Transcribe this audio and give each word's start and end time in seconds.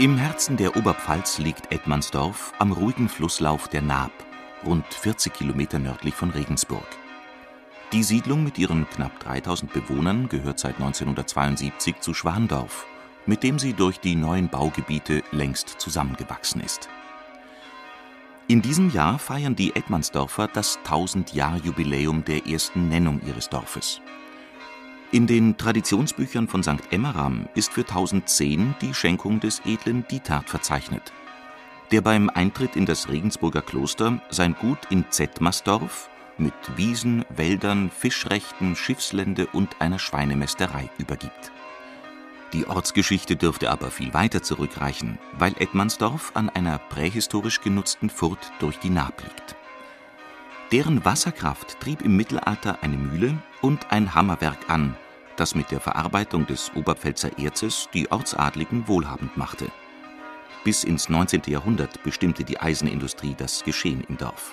Im 0.00 0.16
Herzen 0.16 0.56
der 0.56 0.76
Oberpfalz 0.76 1.38
liegt 1.38 1.70
Edmandsdorf 1.70 2.52
am 2.58 2.72
ruhigen 2.72 3.08
Flusslauf 3.08 3.68
der 3.68 3.80
Naab, 3.80 4.10
rund 4.66 4.84
40 4.92 5.32
Kilometer 5.32 5.78
nördlich 5.78 6.14
von 6.14 6.30
Regensburg. 6.30 6.86
Die 7.92 8.02
Siedlung 8.02 8.42
mit 8.42 8.58
ihren 8.58 8.90
knapp 8.90 9.20
3000 9.20 9.72
Bewohnern 9.72 10.28
gehört 10.28 10.58
seit 10.58 10.74
1972 10.80 12.00
zu 12.00 12.12
Schwandorf, 12.12 12.88
mit 13.24 13.44
dem 13.44 13.60
sie 13.60 13.72
durch 13.72 14.00
die 14.00 14.16
neuen 14.16 14.48
Baugebiete 14.48 15.22
längst 15.30 15.68
zusammengewachsen 15.68 16.60
ist. 16.60 16.88
In 18.48 18.62
diesem 18.62 18.90
Jahr 18.90 19.20
feiern 19.20 19.54
die 19.54 19.76
Edmandsdorfer 19.76 20.48
das 20.48 20.80
1000-Jahr-Jubiläum 20.80 22.24
der 22.24 22.48
ersten 22.48 22.88
Nennung 22.88 23.20
ihres 23.24 23.48
Dorfes. 23.48 24.00
In 25.12 25.26
den 25.26 25.56
Traditionsbüchern 25.56 26.48
von 26.48 26.62
St. 26.62 26.90
Emmeram 26.90 27.48
ist 27.54 27.72
für 27.72 27.82
1010 27.82 28.74
die 28.80 28.94
Schenkung 28.94 29.38
des 29.38 29.62
edlen 29.64 30.06
Dietart 30.08 30.50
verzeichnet, 30.50 31.12
der 31.92 32.00
beim 32.00 32.28
Eintritt 32.30 32.74
in 32.74 32.86
das 32.86 33.08
Regensburger 33.08 33.62
Kloster 33.62 34.20
sein 34.30 34.56
Gut 34.60 34.78
in 34.90 35.04
Zetmersdorf 35.10 36.10
mit 36.36 36.54
Wiesen, 36.76 37.24
Wäldern, 37.28 37.90
Fischrechten, 37.90 38.74
Schiffslände 38.74 39.46
und 39.52 39.80
einer 39.80 40.00
Schweinemästerei 40.00 40.90
übergibt. 40.98 41.52
Die 42.52 42.66
Ortsgeschichte 42.66 43.36
dürfte 43.36 43.70
aber 43.70 43.90
viel 43.90 44.14
weiter 44.14 44.42
zurückreichen, 44.42 45.18
weil 45.38 45.54
Edmandsdorf 45.58 46.32
an 46.34 46.48
einer 46.48 46.78
prähistorisch 46.78 47.60
genutzten 47.60 48.10
Furt 48.10 48.52
durch 48.60 48.78
die 48.78 48.90
Naab 48.90 49.22
liegt. 49.22 49.56
Deren 50.74 51.04
Wasserkraft 51.04 51.78
trieb 51.78 52.02
im 52.02 52.16
Mittelalter 52.16 52.82
eine 52.82 52.96
Mühle 52.96 53.38
und 53.62 53.92
ein 53.92 54.12
Hammerwerk 54.12 54.68
an, 54.68 54.96
das 55.36 55.54
mit 55.54 55.70
der 55.70 55.78
Verarbeitung 55.78 56.48
des 56.48 56.72
Oberpfälzer 56.74 57.38
Erzes 57.38 57.88
die 57.94 58.10
Ortsadligen 58.10 58.88
wohlhabend 58.88 59.36
machte. 59.36 59.68
Bis 60.64 60.82
ins 60.82 61.08
19. 61.08 61.42
Jahrhundert 61.46 62.02
bestimmte 62.02 62.42
die 62.42 62.58
Eisenindustrie 62.58 63.36
das 63.38 63.62
Geschehen 63.62 64.02
im 64.08 64.16
Dorf. 64.16 64.52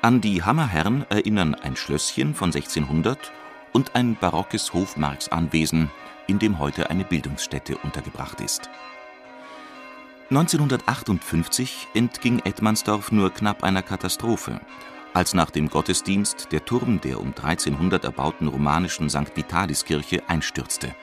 An 0.00 0.22
die 0.22 0.42
Hammerherren 0.42 1.04
erinnern 1.10 1.54
ein 1.54 1.76
Schlösschen 1.76 2.34
von 2.34 2.46
1600 2.46 3.32
und 3.74 3.94
ein 3.94 4.16
barockes 4.16 4.72
Hofmarksanwesen, 4.72 5.90
in 6.26 6.38
dem 6.38 6.58
heute 6.58 6.88
eine 6.88 7.04
Bildungsstätte 7.04 7.76
untergebracht 7.76 8.40
ist. 8.40 8.70
1958 10.28 11.86
entging 11.94 12.40
Edmandsdorf 12.40 13.12
nur 13.12 13.30
knapp 13.32 13.62
einer 13.62 13.82
Katastrophe, 13.82 14.60
als 15.14 15.34
nach 15.34 15.52
dem 15.52 15.68
Gottesdienst 15.70 16.48
der 16.50 16.64
Turm 16.64 17.00
der 17.00 17.20
um 17.20 17.28
1300 17.28 18.02
erbauten 18.02 18.48
romanischen 18.48 19.08
St. 19.08 19.36
Vitaliskirche 19.36 20.28
einstürzte. 20.28 20.96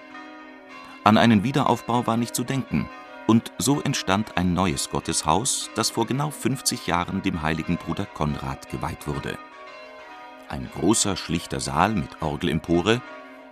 An 1.06 1.18
einen 1.18 1.46
Wiederaufbau 1.46 2.06
war 2.06 2.18
nicht 2.18 2.36
zu 2.36 2.44
denken, 2.44 2.90
und 3.26 3.54
so 3.58 3.80
entstand 3.80 4.36
ein 4.36 4.54
neues 4.54 4.90
Gotteshaus, 4.90 5.70
das 5.76 5.90
vor 5.90 6.06
genau 6.06 6.30
50 6.30 6.86
Jahren 6.88 7.22
dem 7.22 7.42
heiligen 7.42 7.78
Bruder 7.78 8.06
Konrad 8.06 8.70
geweiht 8.70 9.08
wurde. 9.08 9.38
Ein 10.50 10.70
großer, 10.76 11.16
schlichter 11.16 11.62
Saal 11.62 11.96
mit 11.96 12.22
Orgelempore, 12.22 13.02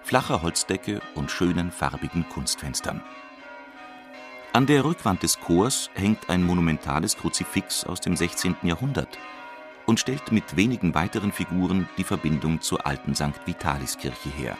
flacher 0.03 0.41
Holzdecke 0.41 1.01
und 1.15 1.31
schönen 1.31 1.71
farbigen 1.71 2.27
Kunstfenstern. 2.27 3.01
An 4.53 4.65
der 4.65 4.83
Rückwand 4.83 5.23
des 5.23 5.39
Chors 5.39 5.89
hängt 5.93 6.29
ein 6.29 6.43
monumentales 6.43 7.15
Kruzifix 7.15 7.85
aus 7.85 8.01
dem 8.01 8.17
16. 8.17 8.57
Jahrhundert 8.63 9.17
und 9.85 9.97
stellt 9.97 10.33
mit 10.33 10.57
wenigen 10.57 10.93
weiteren 10.93 11.31
Figuren 11.31 11.87
die 11.97 12.03
Verbindung 12.03 12.59
zur 12.59 12.85
alten 12.85 13.15
St. 13.15 13.39
Vitaliskirche 13.45 14.29
her. 14.29 14.57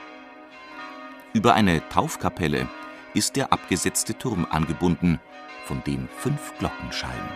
Über 1.33 1.55
eine 1.55 1.87
Taufkapelle 1.89 2.69
ist 3.13 3.35
der 3.35 3.51
abgesetzte 3.51 4.17
Turm 4.17 4.47
angebunden, 4.49 5.19
von 5.65 5.83
dem 5.83 6.07
fünf 6.19 6.57
Glocken 6.57 6.93
schallen 6.93 7.29